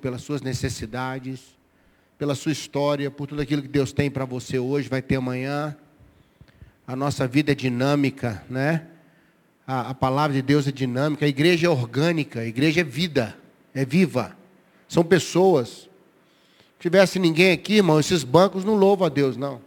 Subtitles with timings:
[0.00, 1.54] pelas suas necessidades,
[2.16, 5.76] pela sua história, por tudo aquilo que Deus tem para você hoje, vai ter amanhã.
[6.86, 8.86] A nossa vida é dinâmica, né?
[9.66, 13.36] A, a, palavra de Deus é dinâmica, a igreja é orgânica, a igreja é vida,
[13.74, 14.34] é viva.
[14.88, 15.68] São pessoas.
[15.68, 15.88] Se
[16.80, 19.60] tivesse ninguém aqui, irmão, esses bancos não louvam a Deus, não.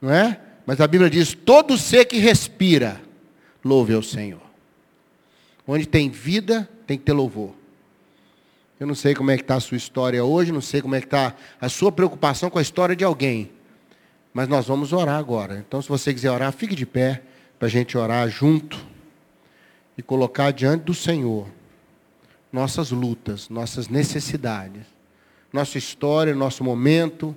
[0.00, 0.40] Não é?
[0.64, 3.00] Mas a Bíblia diz: todo ser que respira,
[3.64, 4.42] louve ao Senhor.
[5.66, 7.57] Onde tem vida, tem que ter louvor.
[8.78, 11.00] Eu não sei como é que está a sua história hoje, não sei como é
[11.00, 13.50] que está a sua preocupação com a história de alguém.
[14.32, 15.58] Mas nós vamos orar agora.
[15.66, 17.22] Então, se você quiser orar, fique de pé
[17.58, 18.78] para a gente orar junto
[19.96, 21.48] e colocar diante do Senhor
[22.52, 24.86] nossas lutas, nossas necessidades,
[25.52, 27.36] nossa história, nosso momento,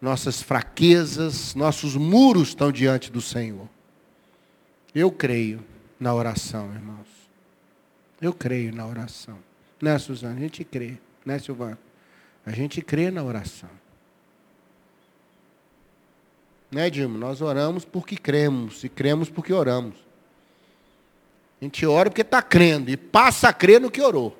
[0.00, 3.68] nossas fraquezas, nossos muros estão diante do Senhor.
[4.94, 5.62] Eu creio
[5.98, 7.06] na oração, irmãos.
[8.20, 9.49] Eu creio na oração.
[9.80, 10.36] Né, Suzana?
[10.36, 10.98] A gente crê.
[11.24, 11.78] Né, Silvana?
[12.44, 13.70] A gente crê na oração.
[16.70, 17.18] Né, Dilma?
[17.18, 18.84] Nós oramos porque cremos.
[18.84, 19.96] E cremos porque oramos.
[21.60, 22.90] A gente ora porque está crendo.
[22.90, 24.36] E passa a crer no que orou.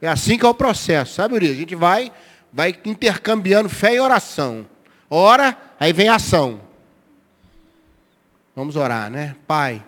[0.00, 1.50] É assim que é o processo, sabe, Uri?
[1.50, 2.12] A gente vai,
[2.52, 4.66] vai intercambiando fé e oração.
[5.08, 6.60] Ora, aí vem ação.
[8.54, 9.36] Vamos orar, né?
[9.46, 9.84] Pai,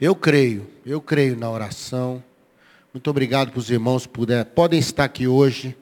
[0.00, 2.22] eu creio, eu creio na oração.
[2.94, 5.76] Muito obrigado para os irmãos puder, podem estar aqui hoje,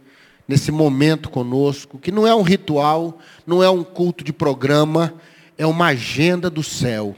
[0.48, 5.12] nesse momento conosco, que não é um ritual, não é um culto de programa,
[5.58, 7.14] é uma agenda do céu.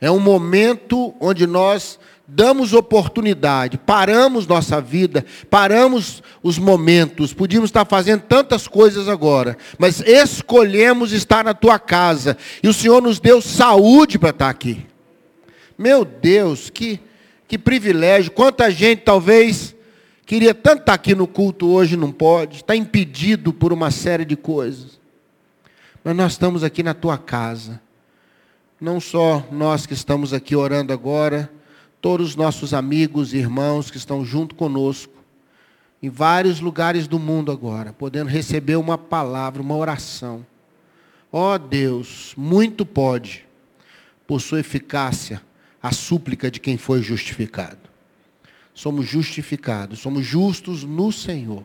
[0.00, 7.84] É um momento onde nós damos oportunidade, paramos nossa vida, paramos os momentos, podíamos estar
[7.84, 13.40] fazendo tantas coisas agora, mas escolhemos estar na tua casa, e o Senhor nos deu
[13.40, 14.84] saúde para estar aqui.
[15.78, 16.98] Meu Deus, que
[17.52, 18.32] que privilégio.
[18.32, 19.76] Quanta gente talvez
[20.24, 24.36] queria tanto estar aqui no culto hoje, não pode, está impedido por uma série de
[24.36, 24.98] coisas.
[26.02, 27.78] Mas nós estamos aqui na tua casa.
[28.80, 31.52] Não só nós que estamos aqui orando agora,
[32.00, 35.12] todos os nossos amigos e irmãos que estão junto conosco,
[36.02, 40.46] em vários lugares do mundo agora, podendo receber uma palavra, uma oração.
[41.30, 43.44] Ó oh Deus, muito pode,
[44.26, 45.42] por sua eficácia,
[45.82, 47.90] a súplica de quem foi justificado.
[48.72, 51.64] Somos justificados, somos justos no Senhor.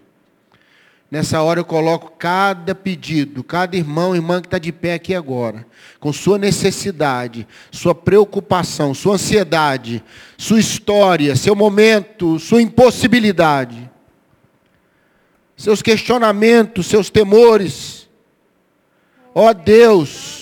[1.10, 5.16] Nessa hora eu coloco cada pedido, cada irmão e irmã que está de pé aqui
[5.16, 5.66] agora,
[6.02, 10.04] com sua necessidade, sua preocupação, sua ansiedade,
[10.38, 13.90] sua história, seu momento, sua impossibilidade,
[15.56, 18.10] seus questionamentos, seus temores.
[19.34, 20.37] Ó oh Deus,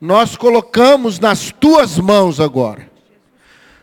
[0.00, 2.90] nós colocamos nas tuas mãos agora.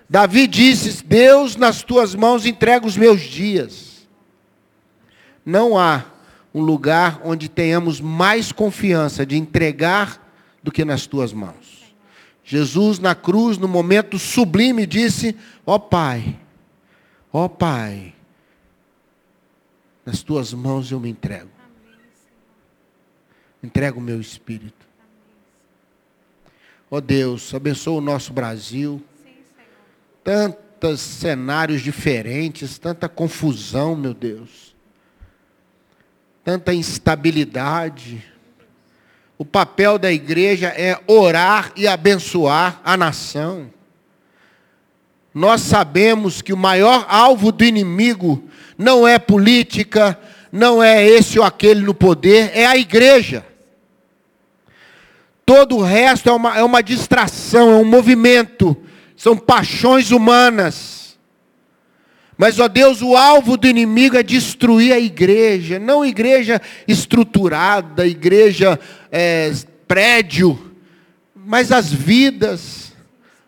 [0.10, 4.08] Davi disse: Deus, nas tuas mãos entrega os meus dias.
[5.46, 6.06] Não há
[6.54, 10.22] um lugar onde tenhamos mais confiança de entregar
[10.62, 11.96] do que nas tuas mãos.
[12.44, 15.36] Jesus na cruz, no momento sublime, disse:
[15.66, 16.40] Ó oh, Pai,
[17.32, 18.14] ó oh, Pai,
[20.06, 21.50] nas tuas mãos eu me entrego.
[23.64, 24.81] Entrego o meu espírito.
[26.94, 29.02] Ó oh Deus, abençoa o nosso Brasil.
[30.22, 34.76] Tantos cenários diferentes, tanta confusão, meu Deus.
[36.44, 38.22] Tanta instabilidade.
[39.38, 43.72] O papel da igreja é orar e abençoar a nação.
[45.34, 50.20] Nós sabemos que o maior alvo do inimigo não é política,
[50.52, 53.46] não é esse ou aquele no poder, é a igreja.
[55.46, 58.78] Todo o resto é uma, é uma distração, é um movimento,
[59.16, 61.18] são paixões humanas.
[62.38, 68.80] Mas, ó Deus, o alvo do inimigo é destruir a igreja, não igreja estruturada, igreja
[69.12, 69.54] é,
[69.88, 70.72] prédio,
[71.36, 72.94] mas as vidas,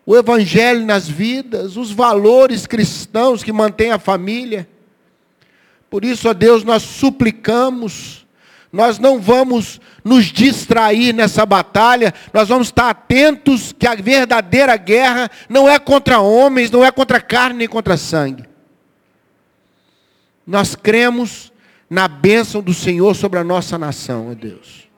[0.06, 4.68] o evangelho nas vidas, os valores cristãos que mantêm a família.
[5.90, 8.23] Por isso, ó Deus, nós suplicamos
[8.74, 15.30] nós não vamos nos distrair nessa batalha, nós vamos estar atentos que a verdadeira guerra
[15.48, 18.46] não é contra homens, não é contra carne nem contra sangue.
[20.46, 21.54] Nós cremos
[21.88, 24.90] na bênção do Senhor sobre a nossa nação, ó Deus.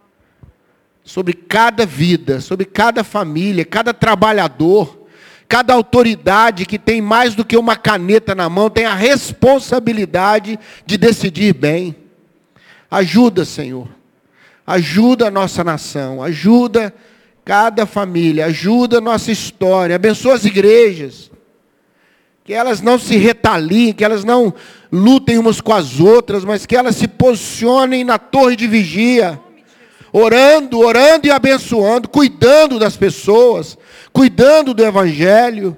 [1.03, 5.05] Sobre cada vida, sobre cada família, cada trabalhador,
[5.49, 10.97] cada autoridade que tem mais do que uma caneta na mão, tem a responsabilidade de
[10.97, 12.04] decidir bem.
[12.89, 13.87] Ajuda, Senhor.
[14.65, 16.93] Ajuda a nossa nação, ajuda
[17.43, 21.29] cada família, ajuda a nossa história, abençoa as igrejas.
[22.43, 24.53] Que elas não se retaliem, que elas não
[24.91, 29.39] lutem umas com as outras, mas que elas se posicionem na torre de vigia,
[30.11, 33.77] orando, orando e abençoando, cuidando das pessoas,
[34.11, 35.77] cuidando do evangelho,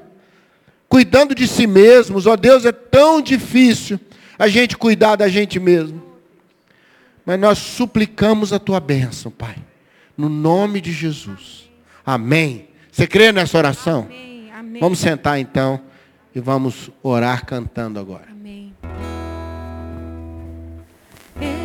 [0.88, 2.26] cuidando de si mesmos.
[2.26, 4.00] Ó oh, Deus, é tão difícil
[4.40, 6.07] a gente cuidar da gente mesmo.
[7.28, 9.58] Mas nós suplicamos a tua bênção, Pai,
[10.16, 11.70] no nome de Jesus.
[12.06, 12.70] Amém.
[12.90, 14.04] Você crê nessa oração?
[14.06, 14.50] Amém.
[14.58, 14.80] Amém.
[14.80, 15.82] Vamos sentar então
[16.34, 18.28] e vamos orar cantando agora.
[18.32, 18.74] Amém.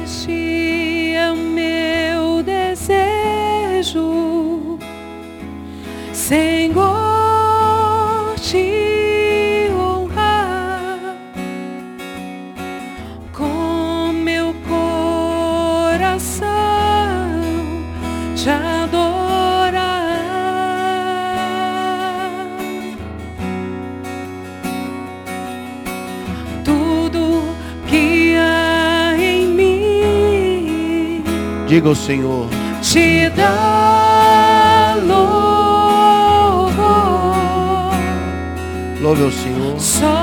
[0.02, 4.00] Este é o meu desejo,
[6.12, 7.31] Senhor,
[16.12, 16.44] coração,
[18.34, 18.50] te
[31.72, 32.48] Diga ao Senhor.
[32.82, 36.74] Te dá louvor.
[39.00, 39.80] Louve ao Senhor.
[39.80, 40.21] Só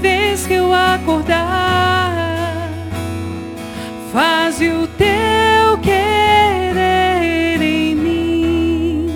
[0.00, 2.12] vez que eu acordar,
[4.12, 9.10] faz o teu querer em mim.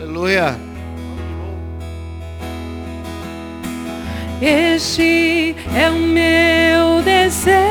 [0.00, 0.56] Aleluia.
[4.40, 7.65] Este é o meu desejo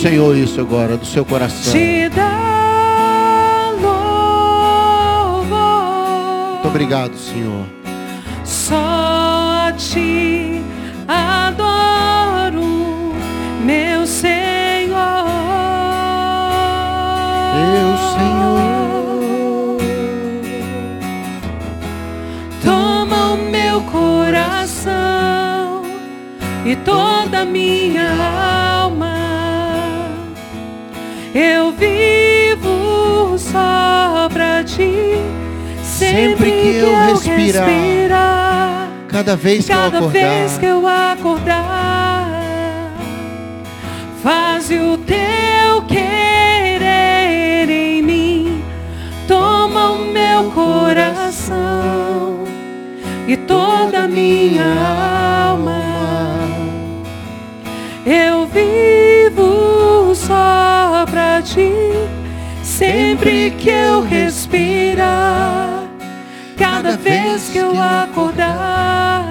[0.00, 1.72] Senhor isso agora, do seu coração.
[1.72, 2.50] Te dá
[6.70, 7.66] obrigado, Senhor.
[8.44, 10.62] Só te
[11.06, 12.62] adoro,
[13.64, 14.98] meu Senhor.
[17.56, 19.78] Meu Senhor.
[22.64, 24.92] Toma o meu coração
[26.64, 28.59] e toda a minha alma.
[31.34, 35.14] Eu vivo só pra ti
[35.82, 42.42] Sempre que eu respirar, respirar cada vez que cada eu acordar, vez que eu acordar,
[44.22, 48.62] faz o teu querer em mim,
[49.26, 52.44] toma o meu coração
[53.26, 54.64] e toda a minha
[55.50, 55.82] alma.
[58.06, 58.99] Eu vivo
[63.60, 65.86] que eu respirar
[66.56, 69.24] cada vez que eu acordar,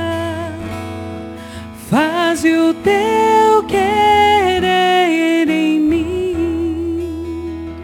[1.90, 6.36] faz o teu querer em mim.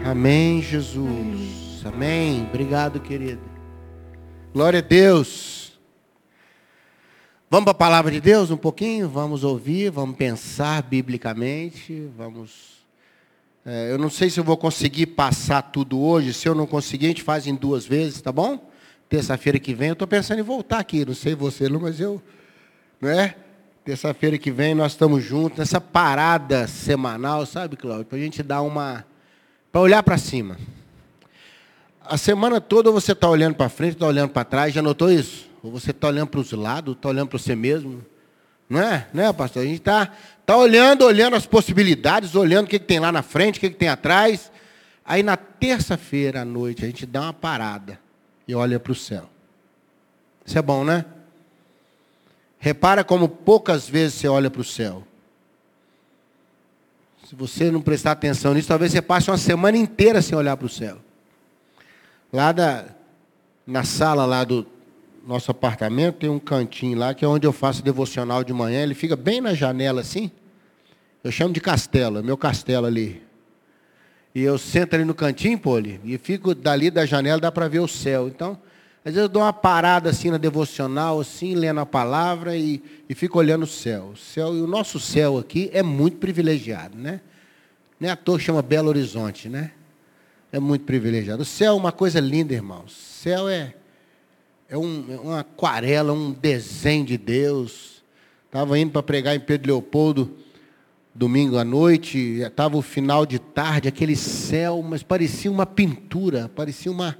[0.04, 1.84] Amém, Jesus.
[1.84, 2.46] Amém.
[2.48, 3.42] Obrigado, querido.
[4.54, 5.76] Glória a Deus.
[7.50, 9.08] Vamos para a palavra de Deus um pouquinho?
[9.08, 12.75] Vamos ouvir, vamos pensar biblicamente, vamos.
[13.68, 16.32] É, eu não sei se eu vou conseguir passar tudo hoje.
[16.32, 18.70] Se eu não conseguir, a gente faz em duas vezes, tá bom?
[19.08, 22.22] Terça-feira que vem, eu estou pensando em voltar aqui, não sei você, não, mas eu,
[23.00, 23.34] não é?
[23.84, 28.04] Terça-feira que vem nós estamos juntos nessa parada semanal, sabe, Cláudio?
[28.04, 29.04] Para a gente dar uma.
[29.72, 30.56] para olhar para cima.
[32.04, 35.50] A semana toda você está olhando para frente, está olhando para trás, já notou isso?
[35.60, 38.04] Ou você está olhando para os lados, está olhando para você mesmo?
[38.68, 39.06] Não é?
[39.12, 39.62] Não é, pastor?
[39.62, 40.12] A gente está
[40.44, 43.70] tá olhando, olhando as possibilidades, olhando o que, que tem lá na frente, o que,
[43.70, 44.50] que tem atrás.
[45.04, 48.00] Aí na terça-feira à noite a gente dá uma parada
[48.46, 49.28] e olha para o céu.
[50.44, 51.04] Isso é bom, né?
[52.58, 55.06] Repara como poucas vezes você olha para o céu.
[57.28, 60.66] Se você não prestar atenção nisso, talvez você passe uma semana inteira sem olhar para
[60.66, 60.98] o céu.
[62.32, 62.86] Lá da,
[63.66, 64.66] na sala lá do
[65.26, 68.82] nosso apartamento tem um cantinho lá que é onde eu faço devocional de manhã.
[68.82, 70.30] Ele fica bem na janela assim.
[71.24, 73.22] Eu chamo de castelo, é meu castelo ali.
[74.32, 77.80] E eu sento ali no cantinho, Poli, e fico dali da janela, dá para ver
[77.80, 78.28] o céu.
[78.28, 78.56] Então,
[79.04, 83.14] às vezes eu dou uma parada assim na devocional, assim, lendo a palavra e, e
[83.14, 84.10] fico olhando o céu.
[84.12, 84.54] O céu.
[84.54, 87.20] E o nosso céu aqui é muito privilegiado, né?
[87.98, 89.72] Não é à toa chama Belo Horizonte, né?
[90.52, 91.42] É muito privilegiado.
[91.42, 92.92] O céu é uma coisa linda, irmãos.
[92.92, 93.74] O céu é,
[94.68, 98.02] é, um, é uma aquarela, um desenho de Deus.
[98.46, 100.36] Estava indo para pregar em Pedro Leopoldo
[101.14, 106.92] domingo à noite, estava o final de tarde, aquele céu, mas parecia uma pintura, parecia
[106.92, 107.16] uma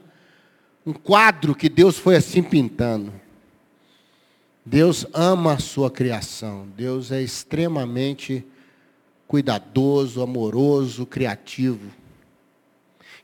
[0.84, 3.12] um quadro que Deus foi assim pintando.
[4.64, 6.68] Deus ama a sua criação.
[6.76, 8.44] Deus é extremamente
[9.26, 11.90] cuidadoso, amoroso, criativo.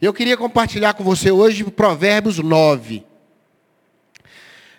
[0.00, 3.04] Eu queria compartilhar com você hoje Provérbios 9.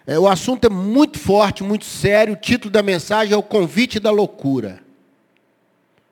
[0.05, 2.33] É, o assunto é muito forte, muito sério.
[2.33, 4.81] O título da mensagem é o convite da loucura.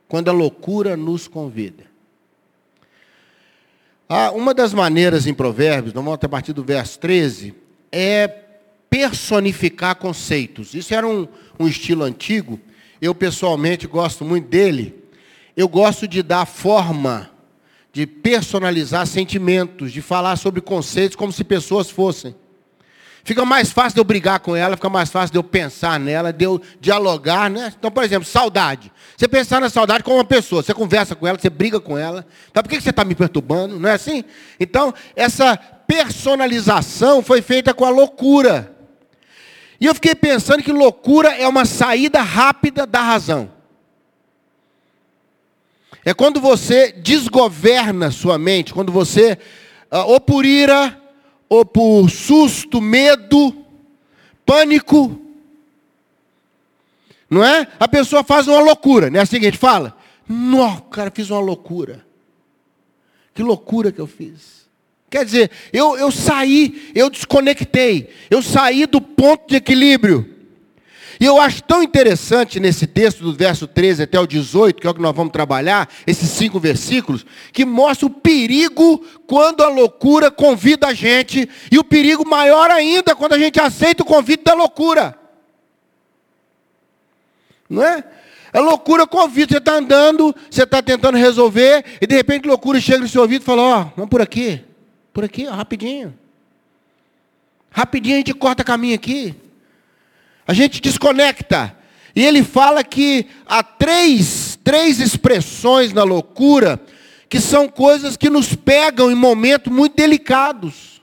[0.07, 1.86] Quando a loucura nos convida.
[4.07, 7.55] Ah, uma das maneiras em Provérbios, vamos a partir do verso 13,
[7.91, 8.27] é
[8.89, 10.74] personificar conceitos.
[10.74, 12.60] Isso era um, um estilo antigo.
[13.01, 15.01] Eu pessoalmente gosto muito dele.
[15.55, 17.31] Eu gosto de dar forma,
[17.93, 22.36] de personalizar sentimentos, de falar sobre conceitos como se pessoas fossem.
[23.23, 26.33] Fica mais fácil de eu brigar com ela, fica mais fácil de eu pensar nela,
[26.33, 27.71] de eu dialogar, né?
[27.77, 28.91] Então, por exemplo, saudade.
[29.15, 32.25] Você pensar na saudade como uma pessoa, você conversa com ela, você briga com ela.
[32.49, 33.79] Então, por que você está me perturbando?
[33.79, 34.23] Não é assim?
[34.59, 38.75] Então, essa personalização foi feita com a loucura.
[39.79, 43.51] E eu fiquei pensando que loucura é uma saída rápida da razão.
[46.05, 49.37] É quando você desgoverna sua mente, quando você,
[49.89, 51.00] ah, ou por ira,
[51.51, 53.53] ou por susto, medo,
[54.46, 55.20] pânico.
[57.29, 57.67] Não é?
[57.77, 59.98] A pessoa faz uma loucura, não é assim que a gente fala?
[60.25, 62.05] Não, cara, fiz uma loucura.
[63.34, 64.65] Que loucura que eu fiz.
[65.10, 70.34] Quer dizer, eu, eu saí, eu desconectei, eu saí do ponto de equilíbrio.
[71.21, 74.89] E eu acho tão interessante nesse texto, do verso 13 até o 18, que é
[74.89, 77.23] o que nós vamos trabalhar, esses cinco versículos,
[77.53, 83.15] que mostra o perigo quando a loucura convida a gente, e o perigo maior ainda
[83.15, 85.15] quando a gente aceita o convite da loucura.
[87.69, 88.03] Não é?
[88.51, 92.81] A loucura convida, você está andando, você está tentando resolver, e de repente a loucura
[92.81, 94.59] chega no seu ouvido e fala, ó, oh, vamos por aqui,
[95.13, 96.17] por aqui, ó, rapidinho.
[97.69, 99.35] Rapidinho a gente corta caminho aqui.
[100.48, 101.75] A gente desconecta.
[102.15, 106.79] E ele fala que há três, três expressões na loucura
[107.29, 111.01] que são coisas que nos pegam em momentos muito delicados.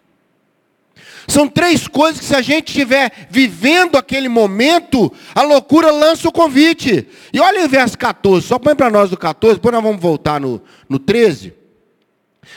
[1.27, 6.33] São três coisas que, se a gente estiver vivendo aquele momento, a loucura lança o
[6.33, 7.07] convite.
[7.33, 10.41] E olha o verso 14, só põe para nós o 14, depois nós vamos voltar
[10.41, 11.58] no, no 13.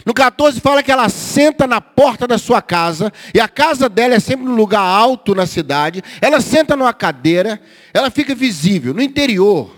[0.05, 4.15] No 14 fala que ela senta na porta da sua casa, e a casa dela
[4.15, 6.01] é sempre num lugar alto na cidade.
[6.19, 7.61] Ela senta numa cadeira,
[7.93, 8.93] ela fica visível.
[8.93, 9.75] No interior,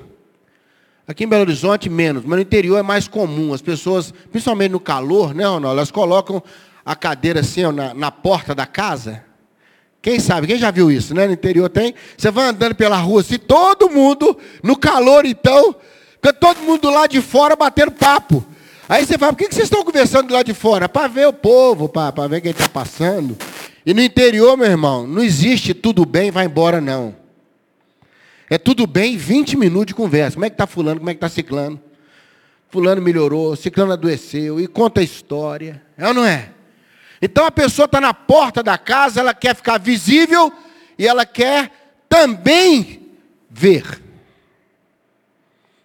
[1.08, 3.54] aqui em Belo Horizonte menos, mas no interior é mais comum.
[3.54, 6.42] As pessoas, principalmente no calor, né, Ronaldo, elas colocam
[6.86, 9.24] a cadeira assim ó, na, na porta da casa.
[10.02, 11.26] Quem sabe, quem já viu isso, né?
[11.28, 11.96] No interior tem.
[12.18, 15.74] Você vai andando pela rua assim, todo mundo, no calor então,
[16.16, 18.46] fica todo mundo lá de fora batendo papo.
[18.88, 20.90] Aí você fala, por que vocês estão conversando lá de fora?
[20.90, 23.38] Para ver o povo, para ver quem está passando.
[23.86, 27.16] E no interior, meu irmão, não existe tudo bem, vai embora, não.
[28.50, 30.36] É tudo bem, 20 minutos de conversa.
[30.36, 31.82] Como é que está fulano, como é que está ciclano?
[32.70, 35.82] Fulano melhorou, ciclano adoeceu, e conta a história.
[35.98, 36.50] É ou não é?
[37.22, 40.52] Então a pessoa está na porta da casa, ela quer ficar visível
[41.00, 41.72] e ela quer
[42.10, 43.12] também
[43.50, 44.02] ver.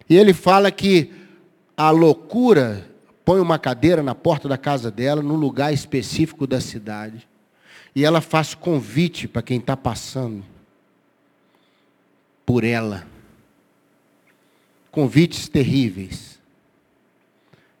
[0.09, 1.13] E ele fala que
[1.79, 2.85] a loucura
[3.23, 7.25] põe uma cadeira na porta da casa dela, num lugar específico da cidade,
[7.95, 10.43] e ela faz convite para quem está passando
[12.45, 13.07] por ela.
[14.91, 16.37] Convites terríveis.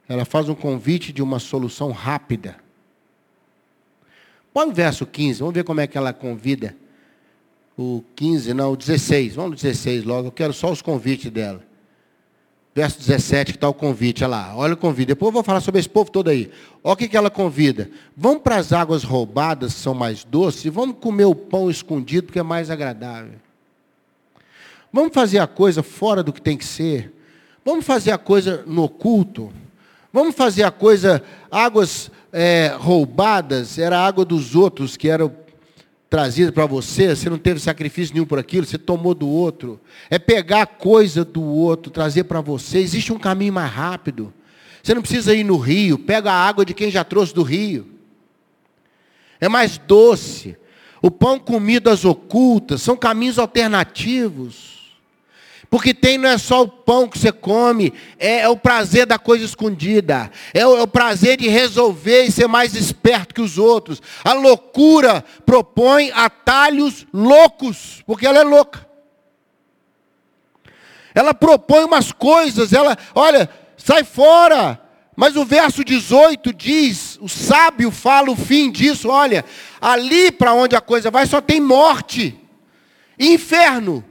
[0.07, 2.55] Ela faz um convite de uma solução rápida.
[4.53, 6.73] Põe o verso 15, vamos ver como é que ela convida.
[7.77, 9.35] O 15, não, o 16.
[9.35, 11.67] Vamos no 16 logo, eu quero só os convites dela.
[12.79, 15.09] Verso 17, que está o convite, olha lá, olha o convite.
[15.09, 16.49] Depois eu vou falar sobre esse povo todo aí.
[16.81, 17.89] Olha o que, que ela convida.
[18.15, 22.27] Vamos para as águas roubadas, que são mais doces, e vamos comer o pão escondido,
[22.27, 23.33] porque é mais agradável.
[24.93, 27.11] Vamos fazer a coisa fora do que tem que ser.
[27.65, 29.51] Vamos fazer a coisa no oculto.
[30.13, 31.21] Vamos fazer a coisa,
[31.51, 35.29] águas é, roubadas, era a água dos outros, que era
[36.09, 39.79] trazida para você, você não teve sacrifício nenhum por aquilo, você tomou do outro.
[40.09, 42.79] É pegar coisa do outro, trazer para você.
[42.79, 44.33] Existe um caminho mais rápido.
[44.81, 47.87] Você não precisa ir no rio, pega a água de quem já trouxe do rio.
[49.39, 50.57] É mais doce.
[51.01, 54.78] O pão comido às ocultas são caminhos alternativos.
[55.69, 59.19] Porque tem não é só o pão que você come, é, é o prazer da
[59.19, 63.59] coisa escondida, é o, é o, prazer de resolver e ser mais esperto que os
[63.59, 64.01] outros.
[64.23, 68.87] A loucura propõe atalhos loucos, porque ela é louca.
[71.13, 73.47] Ela propõe umas coisas, ela, olha,
[73.77, 74.81] sai fora.
[75.15, 79.45] Mas o verso 18 diz: o sábio fala o fim disso, olha,
[79.79, 82.39] ali para onde a coisa vai só tem morte,
[83.19, 84.08] inferno.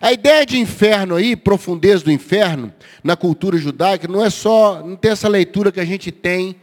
[0.00, 2.72] A ideia de inferno aí, profundeza do inferno,
[3.02, 6.56] na cultura judaica, não é só, não tem essa leitura que a gente tem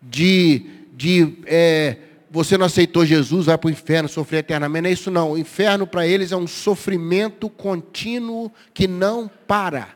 [0.00, 1.96] de, de é,
[2.30, 4.82] você não aceitou Jesus, vai para o inferno, sofrer eternamente.
[4.82, 5.32] Não é isso não.
[5.32, 9.88] O inferno para eles é um sofrimento contínuo que não para.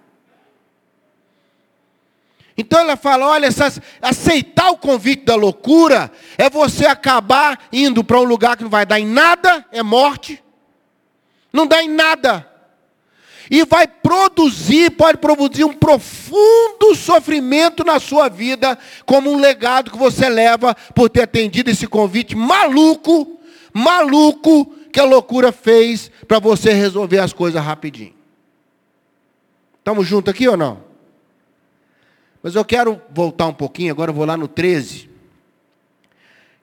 [2.56, 3.48] Então ela fala: olha,
[4.00, 8.84] aceitar o convite da loucura é você acabar indo para um lugar que não vai
[8.84, 10.42] dar em nada, é morte,
[11.52, 12.51] não dá em nada
[13.50, 19.98] e vai produzir, pode produzir um profundo sofrimento na sua vida, como um legado que
[19.98, 23.40] você leva por ter atendido esse convite maluco,
[23.72, 28.14] maluco, que a loucura fez para você resolver as coisas rapidinho.
[29.78, 30.84] Estamos juntos aqui ou não?
[32.42, 35.08] Mas eu quero voltar um pouquinho, agora eu vou lá no 13,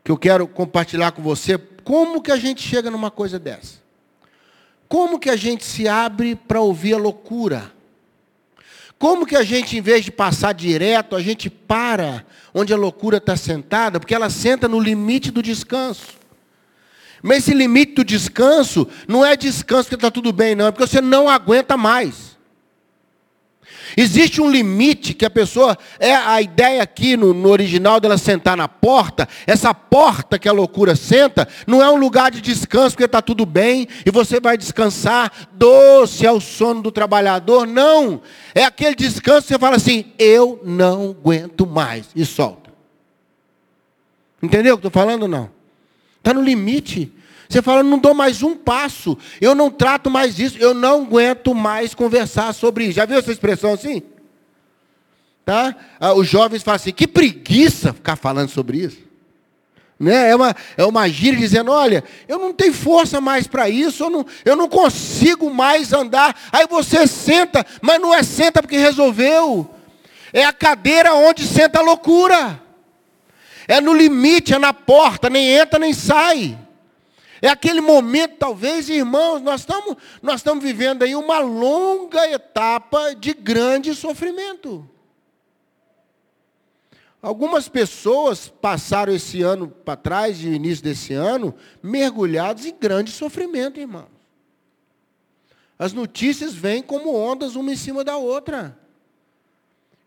[0.04, 3.80] que eu quero compartilhar com você como que a gente chega numa coisa dessa.
[4.90, 7.72] Como que a gente se abre para ouvir a loucura?
[8.98, 13.18] Como que a gente, em vez de passar direto, a gente para onde a loucura
[13.18, 16.18] está sentada, porque ela senta no limite do descanso.
[17.22, 20.88] Mas esse limite do descanso não é descanso que está tudo bem, não, é porque
[20.88, 22.39] você não aguenta mais.
[23.98, 28.56] Existe um limite que a pessoa, é a ideia aqui no, no, original dela sentar
[28.56, 33.06] na porta, essa porta que a loucura senta, não é um lugar de descanso porque
[33.06, 38.22] está tudo bem e você vai descansar, doce é o sono do trabalhador, não.
[38.54, 42.70] É aquele descanso que você fala assim, eu não aguento mais e solta.
[44.42, 45.50] Entendeu o que estou falando ou não?
[46.18, 47.12] Está no limite.
[47.50, 51.56] Você fala, não dou mais um passo, eu não trato mais isso, eu não aguento
[51.56, 52.94] mais conversar sobre isso.
[52.94, 54.04] Já viu essa expressão assim?
[55.44, 55.76] Tá?
[56.00, 59.00] Ah, os jovens falam assim, que preguiça ficar falando sobre isso.
[60.00, 60.30] Né?
[60.30, 64.10] É, uma, é uma gíria dizendo, olha, eu não tenho força mais para isso, eu
[64.12, 66.40] não, eu não consigo mais andar.
[66.52, 69.68] Aí você senta, mas não é senta porque resolveu.
[70.32, 72.62] É a cadeira onde senta a loucura.
[73.68, 76.56] É no limite, é na porta, nem entra nem sai.
[77.42, 83.34] É aquele momento, talvez, irmãos, nós estamos, nós estamos vivendo aí uma longa etapa de
[83.34, 84.90] grande sofrimento.
[87.22, 93.12] Algumas pessoas passaram esse ano para trás, e o início desse ano, mergulhados em grande
[93.12, 94.08] sofrimento, irmãos.
[95.78, 98.78] As notícias vêm como ondas uma em cima da outra.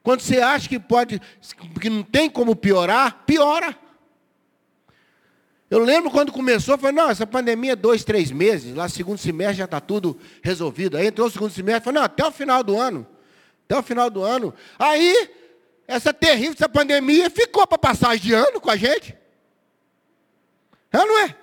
[0.03, 1.21] Quando você acha que pode,
[1.81, 3.79] que não tem como piorar, piora.
[5.72, 9.56] Eu lembro quando começou, falei, não, essa pandemia é dois, três meses, lá segundo semestre
[9.56, 10.98] já está tudo resolvido.
[10.98, 13.06] Aí entrou o segundo semestre, falei, não, até o final do ano.
[13.64, 14.52] Até o final do ano.
[14.78, 15.30] Aí,
[15.88, 19.16] essa terrível, essa pandemia ficou para passagem de ano com a gente.
[20.92, 21.35] É não é?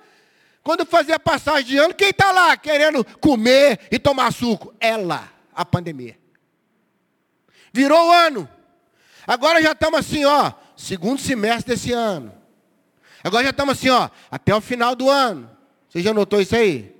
[0.62, 4.72] Quando fazia passagem de ano, quem está lá querendo comer e tomar suco?
[4.78, 6.16] Ela, a pandemia.
[7.72, 8.48] Virou o ano.
[9.26, 12.39] Agora já estamos assim, ó, segundo semestre desse ano.
[13.22, 15.50] Agora já estamos assim, ó, até o final do ano.
[15.88, 16.94] Você já notou isso aí?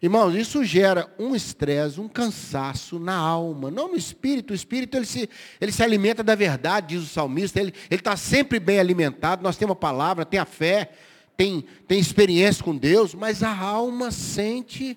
[0.00, 4.52] Irmãos, isso gera um estresse, um cansaço na alma, não no espírito.
[4.52, 5.28] O espírito ele se,
[5.60, 7.60] ele se alimenta da verdade, diz o salmista.
[7.60, 9.42] Ele está sempre bem alimentado.
[9.42, 10.92] Nós temos a palavra, tem a fé,
[11.36, 14.96] tem, tem experiência com Deus, mas a alma sente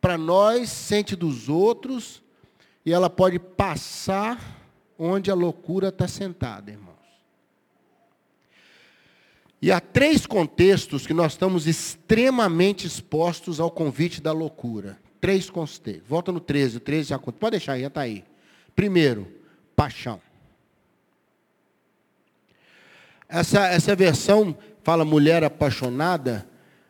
[0.00, 2.22] para nós, sente dos outros,
[2.84, 4.58] e ela pode passar
[4.98, 6.89] onde a loucura está sentada, irmão.
[9.62, 14.98] E há três contextos que nós estamos extremamente expostos ao convite da loucura.
[15.20, 16.02] Três contextos.
[16.08, 18.24] Volta no 13, o 13 já Pode deixar aí, já está aí.
[18.74, 19.30] Primeiro,
[19.76, 20.20] paixão.
[23.28, 26.48] Essa, essa versão fala mulher apaixonada,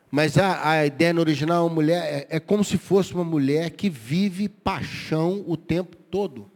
[0.09, 3.71] mas a, a ideia no original é, mulher, é, é como se fosse uma mulher
[3.71, 6.49] que vive paixão o tempo todo.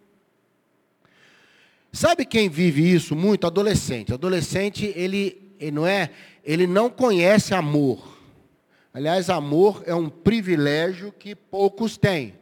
[1.92, 3.46] Sabe quem vive isso muito?
[3.46, 4.14] Adolescente.
[4.14, 6.12] Adolescente, ele ele não é,
[6.44, 8.16] ele não conhece amor.
[8.94, 12.36] Aliás, amor é um privilégio que poucos têm.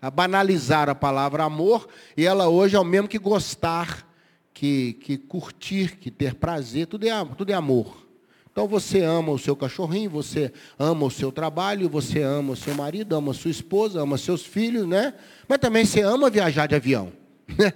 [0.00, 4.06] A banalizar a palavra amor, e ela hoje é o mesmo que gostar,
[4.52, 8.04] que, que curtir, que ter prazer, tudo é, tudo é amor.
[8.52, 12.72] Então você ama o seu cachorrinho, você ama o seu trabalho, você ama o seu
[12.72, 15.12] marido, ama a sua esposa, ama seus filhos, né?
[15.48, 17.12] Mas também você ama viajar de avião.
[17.58, 17.72] Né?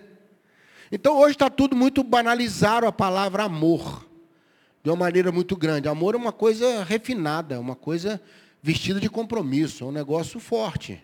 [0.91, 4.08] Então hoje está tudo muito banalizado a palavra amor.
[4.83, 5.89] De uma maneira muito grande.
[5.89, 8.21] Amor é uma coisa refinada, uma coisa
[8.63, 11.03] vestida de compromisso, é um negócio forte.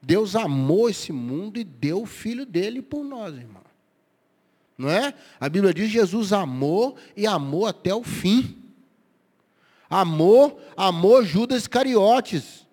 [0.00, 3.62] Deus amou esse mundo e deu o filho dele por nós, irmão.
[4.76, 5.14] Não é?
[5.38, 8.56] A Bíblia diz Jesus amou e amou até o fim.
[9.88, 12.66] Amou, amou Judas Iscariotes.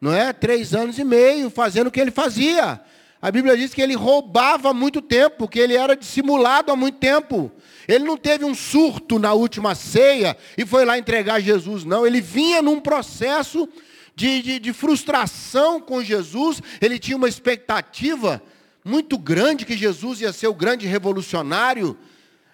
[0.00, 0.32] Não é?
[0.32, 2.80] Três anos e meio fazendo o que ele fazia.
[3.22, 6.98] A Bíblia diz que ele roubava há muito tempo, que ele era dissimulado há muito
[6.98, 7.50] tempo.
[7.88, 12.06] Ele não teve um surto na última ceia e foi lá entregar Jesus, não.
[12.06, 13.68] Ele vinha num processo
[14.14, 16.60] de, de, de frustração com Jesus.
[16.80, 18.42] Ele tinha uma expectativa
[18.84, 21.96] muito grande que Jesus ia ser o grande revolucionário.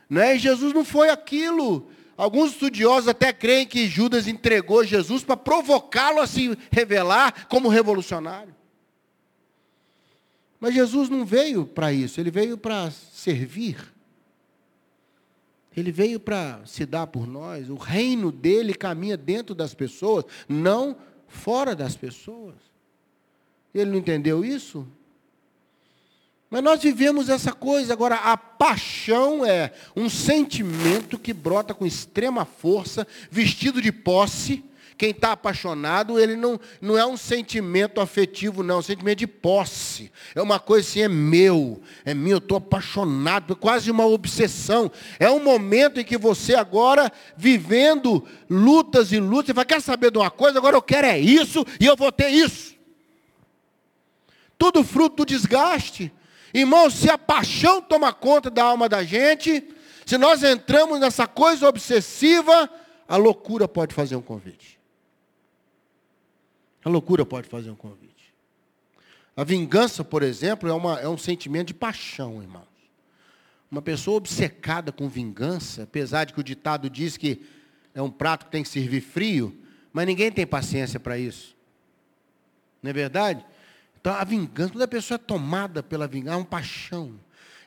[0.09, 0.37] Né?
[0.37, 1.89] E Jesus não foi aquilo.
[2.17, 8.55] Alguns estudiosos até creem que Judas entregou Jesus para provocá-lo a se revelar como revolucionário.
[10.61, 13.92] Mas Jesus não veio para isso, ele veio para servir.
[15.77, 17.71] Ele veio para se dar por nós.
[17.71, 22.57] O reino dele caminha dentro das pessoas, não fora das pessoas.
[23.75, 24.87] Ele não entendeu isso?
[26.51, 27.95] Mas nós vivemos essa coisa.
[27.95, 34.63] Agora, a paixão é um sentimento que brota com extrema força, vestido de posse.
[35.03, 39.27] Quem está apaixonado, ele não, não é um sentimento afetivo, não, é um sentimento de
[39.27, 40.13] posse.
[40.33, 44.93] É uma coisa assim, é meu, é meu, eu estou apaixonado, é quase uma obsessão.
[45.19, 50.13] É um momento em que você agora, vivendo lutas e lutas, você vai, quer saber
[50.13, 50.59] de uma coisa?
[50.59, 52.77] Agora eu quero é isso e eu vou ter isso.
[54.57, 56.13] Tudo fruto do desgaste.
[56.55, 59.65] Irmão, se a paixão toma conta da alma da gente,
[60.07, 62.71] se nós entramos nessa coisa obsessiva,
[63.09, 64.81] a loucura pode fazer um convite.
[66.85, 68.13] A loucura pode fazer um convite.
[69.37, 72.67] A vingança, por exemplo, é, uma, é um sentimento de paixão, irmãos.
[73.71, 77.43] Uma pessoa obcecada com vingança, apesar de que o ditado diz que
[77.95, 79.57] é um prato que tem que servir frio,
[79.93, 81.57] mas ninguém tem paciência para isso.
[82.83, 83.45] Não é verdade?
[83.99, 87.15] Então, a vingança, quando a pessoa é tomada pela vingança, é uma paixão.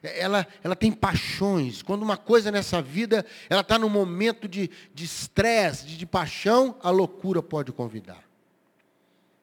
[0.04, 1.82] Ela, ela tem paixões.
[1.82, 6.78] Quando uma coisa nessa vida, ela está num momento de estresse, de, de, de paixão,
[6.84, 8.24] a loucura pode convidar.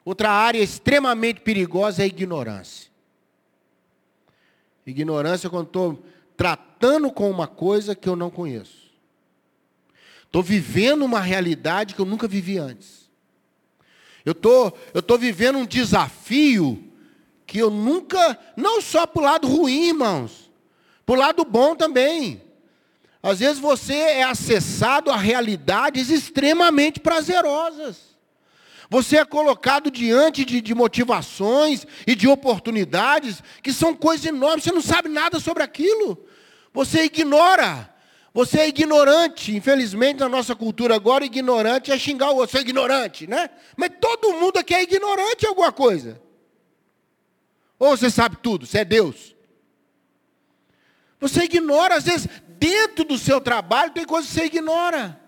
[0.04, 2.90] Outra área extremamente perigosa é a ignorância.
[4.86, 6.04] Ignorância é quando estou
[6.36, 8.90] tratando com uma coisa que eu não conheço.
[10.24, 13.10] Estou vivendo uma realidade que eu nunca vivi antes.
[14.24, 14.70] Eu tô,
[15.06, 16.82] tô vivendo um desafio
[17.46, 20.50] que eu nunca, não só para o lado ruim, irmãos,
[21.04, 22.42] para o lado bom também.
[23.22, 28.11] Às vezes você é acessado a realidades extremamente prazerosas.
[28.92, 34.64] Você é colocado diante de, de, motivações e de oportunidades que são coisas enormes.
[34.64, 36.22] Você não sabe nada sobre aquilo.
[36.74, 37.88] Você ignora.
[38.34, 39.56] Você é ignorante.
[39.56, 42.50] Infelizmente, na nossa cultura agora, ignorante é xingar o outro.
[42.50, 43.48] Você é ignorante, né?
[43.78, 46.20] Mas todo mundo aqui é ignorante em alguma coisa.
[47.78, 49.34] Ou você sabe tudo, você é Deus.
[51.18, 52.28] Você ignora, às vezes,
[52.58, 55.21] dentro do seu trabalho, tem coisas que você ignora.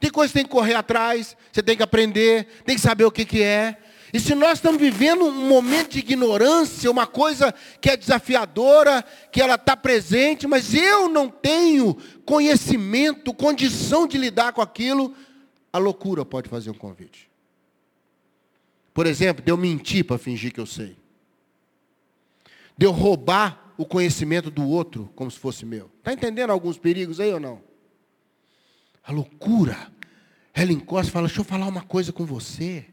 [0.00, 3.12] Tem coisas que tem que correr atrás, você tem que aprender, tem que saber o
[3.12, 3.76] que, que é.
[4.12, 9.40] E se nós estamos vivendo um momento de ignorância, uma coisa que é desafiadora, que
[9.40, 15.14] ela está presente, mas eu não tenho conhecimento, condição de lidar com aquilo,
[15.72, 17.30] a loucura pode fazer um convite.
[18.92, 20.96] Por exemplo, de eu mentir para fingir que eu sei.
[22.76, 25.90] De eu roubar o conhecimento do outro como se fosse meu.
[25.98, 27.69] Está entendendo alguns perigos aí ou não?
[29.10, 29.76] A loucura.
[30.54, 32.86] Ela encosta e fala, deixa eu falar uma coisa com você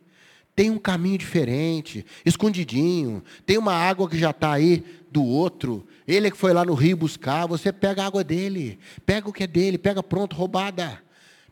[0.57, 3.23] tem um caminho diferente, escondidinho.
[3.45, 5.87] Tem uma água que já está aí do outro.
[6.07, 7.45] Ele é que foi lá no rio buscar.
[7.45, 8.79] Você pega a água dele.
[9.05, 9.77] Pega o que é dele.
[9.77, 10.99] Pega pronto, roubada.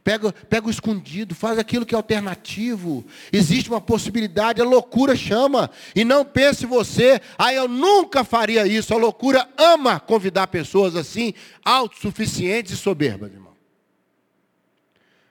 [0.03, 1.35] Pega, pega o escondido.
[1.35, 3.05] Faz aquilo que é alternativo.
[3.31, 4.59] Existe uma possibilidade.
[4.59, 5.69] A loucura chama.
[5.95, 8.91] E não pense você, ah, eu nunca faria isso.
[8.91, 11.31] A loucura ama convidar pessoas assim,
[11.63, 13.54] autossuficientes e soberbas, irmão.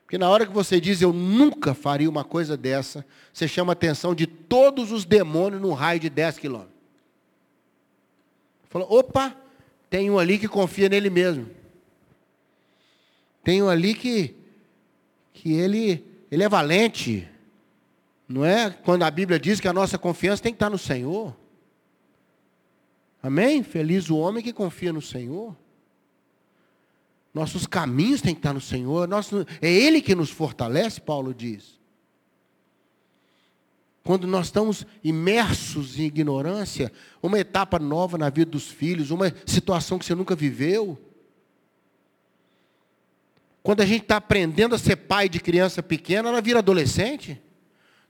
[0.05, 3.75] Porque na hora que você diz eu nunca faria uma coisa dessa, você chama a
[3.75, 6.75] atenção de todos os demônios num raio de 10 quilômetros.
[8.69, 9.37] Fala, opa,
[9.89, 11.49] tem um ali que confia nele mesmo.
[13.43, 14.35] Tem um ali que,
[15.33, 17.29] que ele ele é valente.
[18.29, 21.37] Não é quando a Bíblia diz que a nossa confiança tem que estar no Senhor.
[23.23, 23.63] Amém?
[23.63, 25.57] Feliz o homem que confia no Senhor.
[27.35, 29.09] Nossos caminhos têm que estar no Senhor.
[29.09, 31.81] Nosso, é Ele que nos fortalece, Paulo diz.
[34.05, 39.99] Quando nós estamos imersos em ignorância, uma etapa nova na vida dos filhos, uma situação
[39.99, 40.97] que você nunca viveu.
[43.63, 47.41] Quando a gente está aprendendo a ser pai de criança pequena, ela vira adolescente.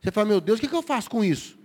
[0.02, 1.56] Você fala, meu Deus, o que eu faço com isso?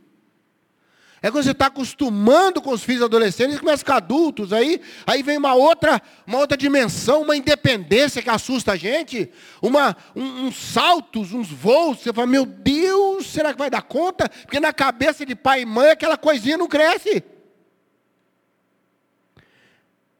[1.22, 4.82] É quando você está acostumando com os filhos adolescentes, eles começam a ficar adultos, aí,
[5.06, 9.30] aí vem uma outra, uma outra dimensão, uma independência que assusta a gente,
[9.62, 14.30] uma, um, uns saltos, uns voos, você fala, meu Deus, será que vai dar conta?
[14.30, 17.22] Porque na cabeça de pai e mãe aquela coisinha não cresce.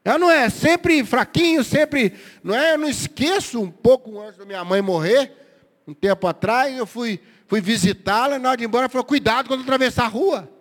[0.04, 2.74] Ela não é sempre fraquinho, sempre, não é?
[2.74, 5.32] Eu não esqueço um pouco antes da minha mãe morrer,
[5.86, 9.48] um tempo atrás, eu fui, fui visitá-la, na hora de ir embora, ela falou, cuidado
[9.48, 10.59] quando atravessar a rua.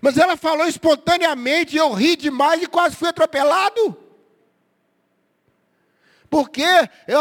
[0.00, 3.96] Mas ela falou espontaneamente, eu ri demais e quase fui atropelado.
[6.28, 6.64] Porque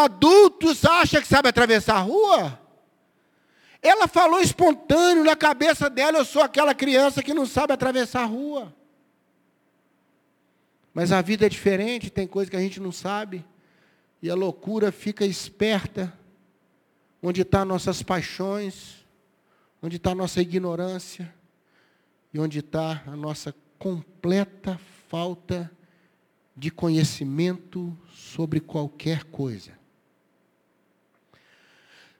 [0.03, 2.59] adultos acham que sabe atravessar a rua.
[3.81, 8.25] Ela falou espontâneo na cabeça dela, eu sou aquela criança que não sabe atravessar a
[8.25, 8.75] rua.
[10.93, 13.45] Mas a vida é diferente, tem coisa que a gente não sabe.
[14.21, 16.11] E a loucura fica esperta.
[17.21, 19.05] Onde estão nossas paixões,
[19.81, 21.33] onde está a nossa ignorância
[22.35, 25.71] e onde está a nossa completa falta
[26.53, 29.71] de conhecimento sobre qualquer coisa.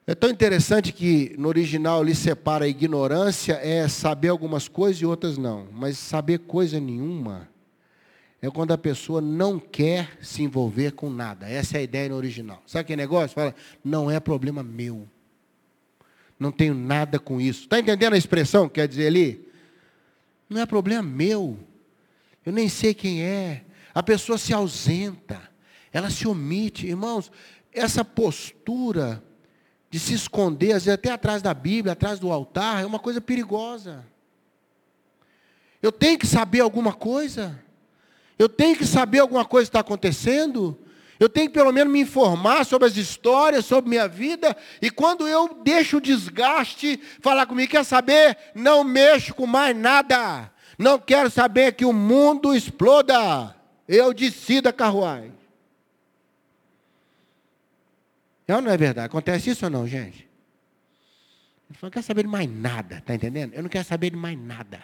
[0.07, 5.05] É tão interessante que no original ele separa a ignorância é saber algumas coisas e
[5.05, 7.49] outras não, mas saber coisa nenhuma
[8.41, 11.45] é quando a pessoa não quer se envolver com nada.
[11.49, 12.63] Essa é a ideia no original.
[12.65, 13.35] Sabe que negócio?
[13.35, 15.09] Fala, não é problema meu.
[16.39, 17.63] Não tenho nada com isso.
[17.63, 19.45] Está entendendo a expressão que quer dizer ali?
[20.49, 21.59] Não é problema meu.
[22.45, 23.63] Eu nem sei quem é.
[23.93, 25.41] A pessoa se ausenta.
[25.91, 26.85] Ela se omite.
[26.85, 27.31] Irmãos,
[27.71, 29.23] essa postura
[29.89, 33.21] de se esconder, às vezes até atrás da Bíblia, atrás do altar, é uma coisa
[33.21, 34.05] perigosa.
[35.81, 37.61] Eu tenho que saber alguma coisa.
[38.37, 40.77] Eu tenho que saber alguma coisa está acontecendo.
[41.19, 44.55] Eu tenho que pelo menos me informar sobre as histórias, sobre minha vida.
[44.81, 48.37] E quando eu deixo o desgaste falar comigo, quer saber?
[48.53, 50.51] Não mexo com mais nada.
[50.77, 53.55] Não quero saber que o mundo exploda.
[53.87, 55.33] Eu decido a carruagem.
[58.47, 59.07] É não é verdade?
[59.07, 60.27] Acontece isso ou não, gente?
[61.67, 63.53] Ele falou, não quer saber de mais nada, tá entendendo?
[63.53, 64.83] Eu não quero saber de mais nada.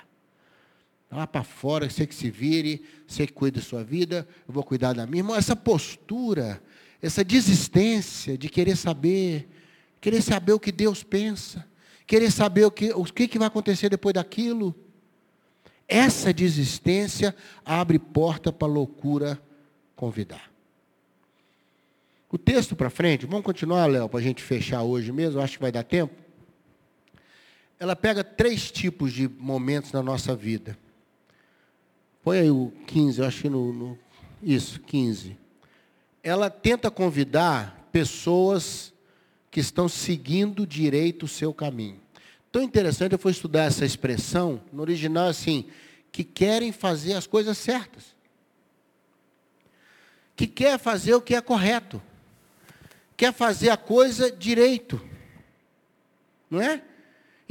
[1.12, 4.64] Lá para fora, você que se vire, você que cuida da sua vida, eu vou
[4.64, 5.20] cuidar da minha.
[5.20, 6.64] Irmão, essa postura,
[7.02, 9.50] essa desistência de querer saber,
[10.00, 11.68] querer saber o que Deus pensa,
[12.08, 14.74] querer saber o que, o que, que vai acontecer depois daquilo.
[15.86, 19.42] Essa desistência abre porta para a loucura
[19.98, 20.50] convidar.
[22.32, 25.62] O texto para frente, vamos continuar, Léo, para a gente fechar hoje mesmo, acho que
[25.62, 26.16] vai dar tempo.
[27.78, 30.78] Ela pega três tipos de momentos na nossa vida.
[32.24, 34.00] Põe aí o 15, eu acho que no, no.
[34.42, 35.38] Isso, 15.
[36.24, 38.94] Ela tenta convidar pessoas
[39.50, 42.00] que estão seguindo direito o seu caminho.
[42.52, 45.66] Tão interessante, eu fui estudar essa expressão, no original assim,
[46.12, 48.16] que querem fazer as coisas certas.
[50.36, 52.02] Que quer fazer o que é correto.
[53.16, 55.02] Quer fazer a coisa direito.
[56.50, 56.84] Não é?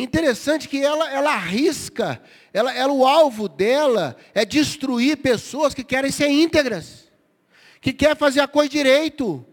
[0.00, 2.22] Interessante que ela, ela arrisca,
[2.54, 7.12] ela, ela, o alvo dela é destruir pessoas que querem ser íntegras,
[7.82, 9.44] que querem fazer a coisa direito.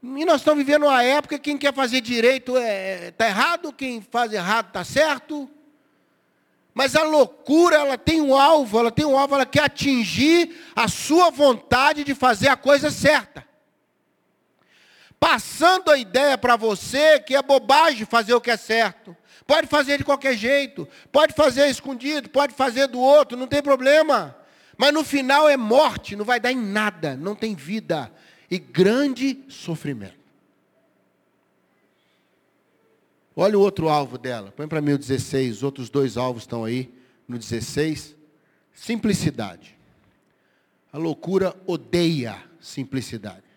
[0.00, 3.72] E nós estamos vivendo uma época que quem quer fazer direito está é, tá errado,
[3.72, 5.50] quem faz errado está certo.
[6.72, 10.86] Mas a loucura, ela tem um alvo, ela tem um alvo, ela quer atingir a
[10.86, 13.44] sua vontade de fazer a coisa certa
[15.22, 19.16] passando a ideia para você que é bobagem fazer o que é certo.
[19.46, 24.36] Pode fazer de qualquer jeito, pode fazer escondido, pode fazer do outro, não tem problema.
[24.76, 28.12] Mas no final é morte, não vai dar em nada, não tem vida
[28.50, 30.18] e grande sofrimento.
[33.36, 36.64] Olha o outro alvo dela, põe para mim o 16, os outros dois alvos estão
[36.64, 36.92] aí
[37.28, 38.16] no 16.
[38.74, 39.78] Simplicidade.
[40.92, 43.51] A loucura odeia simplicidade.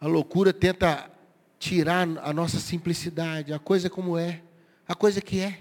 [0.00, 1.10] A loucura tenta
[1.58, 4.42] tirar a nossa simplicidade, a coisa como é,
[4.86, 5.60] a coisa que é.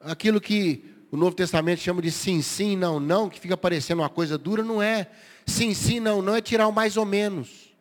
[0.00, 4.08] Aquilo que o Novo Testamento chama de sim, sim, não, não, que fica parecendo uma
[4.08, 5.08] coisa dura, não é.
[5.46, 7.72] Sim, sim, não, não é tirar o mais ou menos.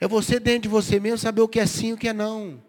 [0.00, 2.12] É você dentro de você mesmo saber o que é sim e o que é
[2.12, 2.60] não.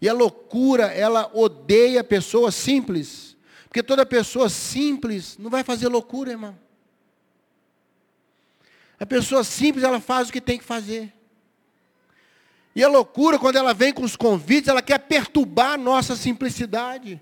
[0.00, 3.36] E a loucura, ela odeia pessoas simples.
[3.68, 6.58] Porque toda pessoa simples não vai fazer loucura, irmão.
[9.00, 11.10] A pessoa simples, ela faz o que tem que fazer.
[12.76, 17.18] E a loucura, quando ela vem com os convites, ela quer perturbar a nossa simplicidade.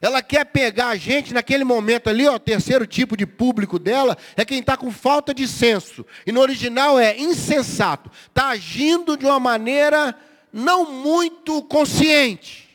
[0.00, 4.16] Ela quer pegar a gente naquele momento ali, ó, o terceiro tipo de público dela
[4.36, 6.06] é quem está com falta de senso.
[6.24, 8.08] E no original é insensato.
[8.28, 10.14] Está agindo de uma maneira
[10.52, 12.67] não muito consciente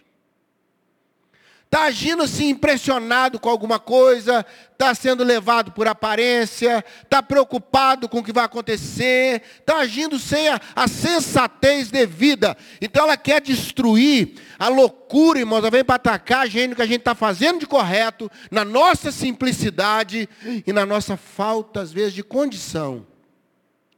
[1.74, 8.20] está agindo assim impressionado com alguma coisa, está sendo levado por aparência, está preocupado com
[8.20, 12.56] o que vai acontecer, está agindo sem a, a, sensatez devida.
[12.80, 16.86] Então ela quer destruir a loucura, irmãos, ela vem para atacar a gente, que a
[16.86, 20.30] gente está fazendo de correto, na nossa simplicidade
[20.68, 23.08] e na nossa falta, às vezes, de condição.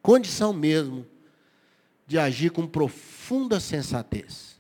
[0.02, 1.06] Condição mesmo
[2.08, 4.55] de agir com profunda sensatez.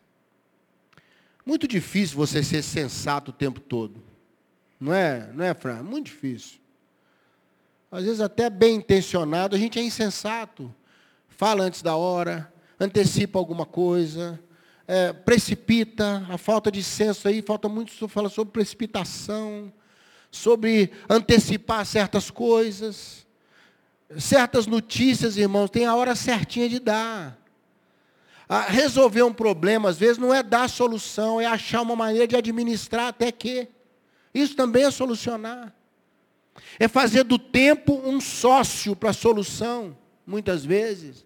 [1.45, 4.01] Muito difícil você ser sensato o tempo todo.
[4.79, 5.83] Não é, não é, Fran?
[5.83, 6.59] Muito difícil.
[7.91, 10.73] Às vezes até bem intencionado, a gente é insensato.
[11.29, 14.39] Fala antes da hora, antecipa alguma coisa,
[14.87, 19.71] é, precipita, a falta de senso aí, falta muito, fala sobre precipitação,
[20.31, 23.25] sobre antecipar certas coisas.
[24.19, 27.37] Certas notícias, irmãos, tem a hora certinha de dar.
[28.47, 32.35] A resolver um problema, às vezes, não é dar solução, é achar uma maneira de
[32.35, 33.67] administrar até que.
[34.33, 35.73] Isso também é solucionar.
[36.79, 41.25] É fazer do tempo um sócio para a solução, muitas vezes.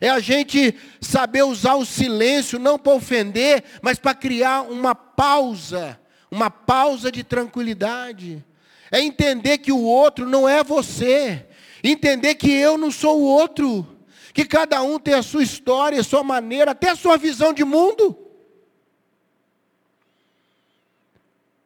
[0.00, 5.98] É a gente saber usar o silêncio, não para ofender, mas para criar uma pausa,
[6.30, 8.44] uma pausa de tranquilidade.
[8.90, 11.46] É entender que o outro não é você.
[11.82, 13.95] Entender que eu não sou o outro
[14.36, 17.64] que cada um tem a sua história, a sua maneira, até a sua visão de
[17.64, 18.14] mundo.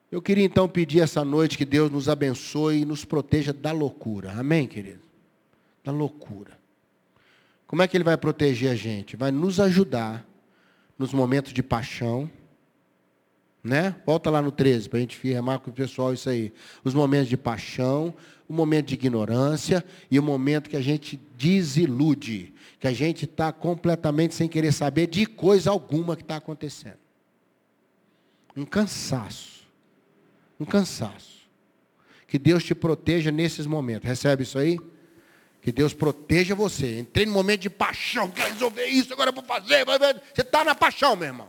[0.09, 4.31] Eu queria então pedir essa noite que Deus nos abençoe e nos proteja da loucura.
[4.39, 5.01] Amém, querido?
[5.83, 6.57] Da loucura.
[7.67, 9.17] Como é que Ele vai proteger a gente?
[9.17, 10.25] Vai nos ajudar
[10.97, 12.31] nos momentos de paixão.
[13.65, 13.97] Né?
[14.07, 16.53] Volta lá no 13 para a gente firmar com o pessoal isso aí.
[16.85, 18.15] Os momentos de paixão,
[18.49, 23.53] o momento de ignorância e o momento que a gente desilude que a gente está
[23.53, 26.99] completamente sem querer saber de coisa alguma que está acontecendo.
[28.57, 29.69] Um cansaço.
[30.59, 31.41] Um cansaço.
[32.27, 34.09] Que Deus te proteja nesses momentos.
[34.09, 34.81] Recebe isso aí?
[35.61, 37.01] Que Deus proteja você.
[37.01, 39.85] Entrei no momento de paixão, quero resolver isso, agora eu vou fazer.
[39.85, 41.49] Você está na paixão, meu irmão.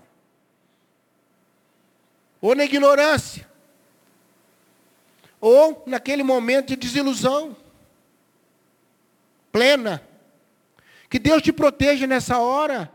[2.42, 3.50] Ou na ignorância.
[5.40, 7.56] Ou naquele momento de desilusão.
[9.50, 10.11] Plena.
[11.12, 12.90] Que Deus te proteja nessa hora.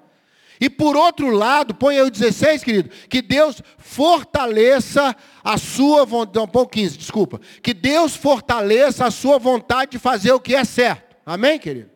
[0.58, 6.42] E por outro lado, põe aí o 16, querido, que Deus fortaleça a sua vontade,
[6.42, 7.38] um pouco 15, desculpa.
[7.62, 11.14] Que Deus fortaleça a sua vontade de fazer o que é certo.
[11.26, 11.90] Amém, querido?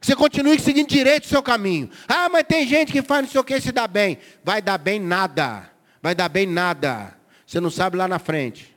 [0.00, 1.88] Que você continue seguindo direito o seu caminho.
[2.08, 4.18] Ah, mas tem gente que faz não sei o que e se dá bem.
[4.42, 5.70] Vai dar bem nada.
[6.02, 7.16] Vai dar bem nada.
[7.46, 8.74] Você não sabe lá na frente.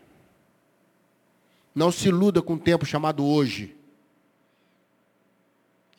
[1.74, 3.76] Não se iluda com o tempo chamado hoje.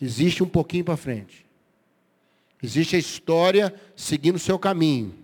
[0.00, 1.46] Existe um pouquinho para frente.
[2.62, 5.14] Existe a história seguindo o seu caminho.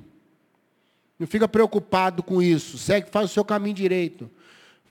[1.19, 2.79] Não fica preocupado com isso.
[2.79, 4.31] Segue, faz o seu caminho direito.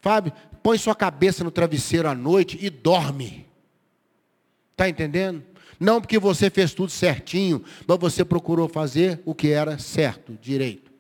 [0.02, 3.46] Fábio, põe sua cabeça no travesseiro à noite e dorme.
[4.72, 5.44] Está entendendo?
[5.80, 10.92] Não porque você fez tudo certinho, mas você procurou fazer o que era certo, direito.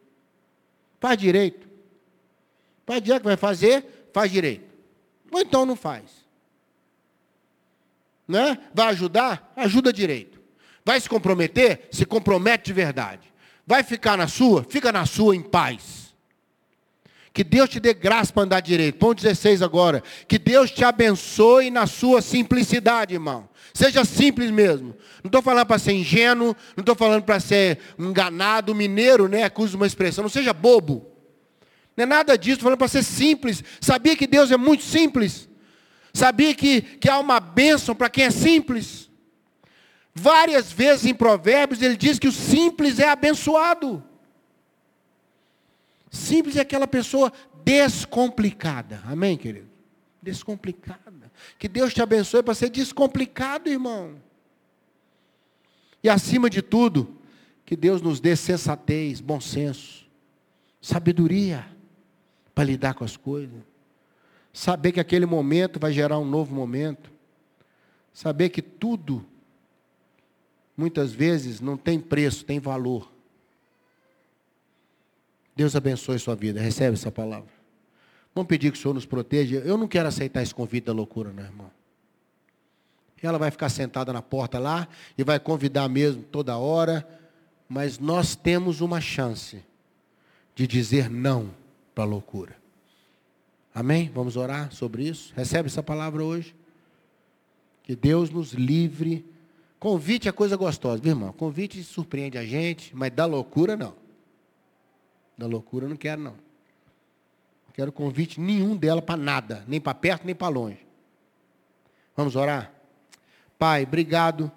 [0.99, 1.67] Faz direito.
[2.85, 4.65] Faz direito, vai fazer, faz direito.
[5.31, 6.28] Ou então não faz
[8.29, 8.59] né?
[8.73, 9.51] Vai ajudar?
[9.55, 10.39] Ajuda direito.
[10.85, 11.89] Vai se comprometer?
[11.91, 13.33] Se compromete de verdade.
[13.65, 14.63] Vai ficar na sua?
[14.69, 16.13] Fica na sua em paz.
[17.33, 18.97] Que Deus te dê graça para andar direito.
[18.97, 20.03] Ponto 16 agora.
[20.27, 23.49] Que Deus te abençoe na sua simplicidade, irmão.
[23.73, 24.95] Seja simples mesmo.
[25.23, 29.49] Não estou falando para ser ingênuo, não estou falando para ser enganado, mineiro, né?
[29.49, 30.21] Que usa uma expressão.
[30.21, 31.07] Não seja bobo.
[31.97, 33.63] Não é nada disso, estou falando para ser simples.
[33.81, 35.48] Sabia que Deus é muito simples?
[36.19, 39.09] Sabia que, que há uma bênção para quem é simples?
[40.13, 44.03] Várias vezes em Provérbios ele diz que o simples é abençoado.
[46.11, 47.31] Simples é aquela pessoa
[47.63, 49.01] descomplicada.
[49.05, 49.69] Amém, querido?
[50.21, 51.31] Descomplicada.
[51.57, 54.21] Que Deus te abençoe para ser descomplicado, irmão.
[56.03, 57.17] E acima de tudo,
[57.65, 60.05] que Deus nos dê sensatez, bom senso,
[60.81, 61.65] sabedoria
[62.53, 63.68] para lidar com as coisas.
[64.51, 67.11] Saber que aquele momento vai gerar um novo momento.
[68.13, 69.25] Saber que tudo,
[70.75, 73.11] muitas vezes, não tem preço, tem valor.
[75.55, 76.59] Deus abençoe sua vida.
[76.59, 77.49] Recebe essa palavra.
[78.33, 79.57] Vamos pedir que o Senhor nos proteja.
[79.57, 81.71] Eu não quero aceitar esse convite da loucura, não, irmão.
[83.21, 84.87] Ela vai ficar sentada na porta lá
[85.17, 87.07] e vai convidar mesmo toda hora.
[87.67, 89.63] Mas nós temos uma chance
[90.55, 91.53] de dizer não
[91.93, 92.55] para a loucura.
[93.79, 94.11] Amém?
[94.13, 95.31] Vamos orar sobre isso?
[95.37, 96.53] Recebe essa palavra hoje?
[97.81, 99.25] Que Deus nos livre.
[99.79, 101.31] Convite é coisa gostosa, viu, irmão?
[101.31, 103.95] Convite surpreende a gente, mas da loucura não.
[105.37, 106.33] Da loucura eu não quero, não.
[106.33, 110.85] Não quero convite nenhum dela para nada, nem para perto, nem para longe.
[112.17, 112.73] Vamos orar?
[113.57, 114.51] Pai, obrigado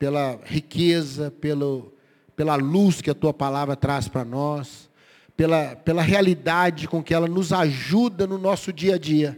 [0.00, 1.94] pela riqueza, pelo,
[2.34, 4.90] pela luz que a tua palavra traz para nós,
[5.42, 9.36] pela, pela realidade com que ela nos ajuda no nosso dia a dia.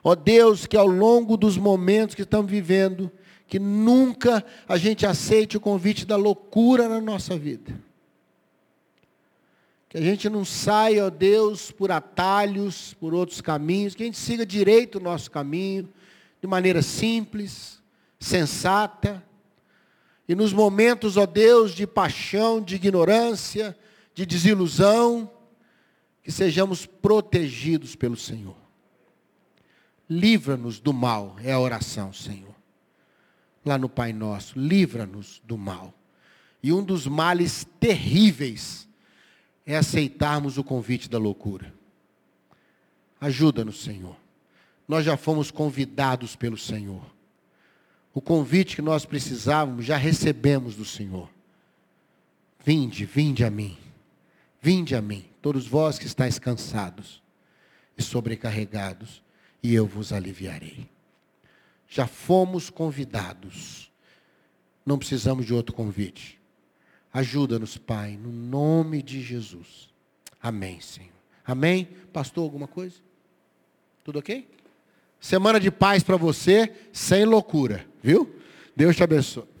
[0.00, 3.10] Ó oh Deus, que ao longo dos momentos que estamos vivendo,
[3.48, 7.74] que nunca a gente aceite o convite da loucura na nossa vida.
[9.88, 14.18] Que a gente não saia, ó Deus, por atalhos, por outros caminhos, que a gente
[14.18, 15.88] siga direito o nosso caminho,
[16.40, 17.82] de maneira simples,
[18.20, 19.20] sensata.
[20.28, 23.76] E nos momentos, ó Deus, de paixão, de ignorância,
[24.14, 25.30] de desilusão,
[26.22, 28.56] que sejamos protegidos pelo Senhor.
[30.08, 32.54] Livra-nos do mal, é a oração, Senhor.
[33.64, 35.92] Lá no Pai Nosso, livra-nos do mal.
[36.62, 38.88] E um dos males terríveis
[39.66, 41.72] é aceitarmos o convite da loucura.
[43.20, 44.16] Ajuda-nos, Senhor.
[44.86, 47.04] Nós já fomos convidados pelo Senhor.
[48.12, 51.28] O convite que nós precisávamos já recebemos do Senhor.
[52.64, 53.76] Vinde, vinde a mim.
[54.64, 57.22] Vinde a mim, todos vós que estáis cansados
[57.98, 59.22] e sobrecarregados,
[59.62, 60.88] e eu vos aliviarei.
[61.86, 63.92] Já fomos convidados.
[64.86, 66.40] Não precisamos de outro convite.
[67.12, 69.90] Ajuda-nos, Pai, no nome de Jesus.
[70.40, 71.12] Amém, Senhor.
[71.44, 71.86] Amém?
[72.10, 72.96] Pastor, alguma coisa?
[74.02, 74.48] Tudo ok?
[75.20, 78.34] Semana de paz para você, sem loucura, viu?
[78.74, 79.53] Deus te abençoe.